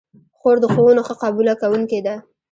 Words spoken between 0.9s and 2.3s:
ښه قبوله کوونکې ده.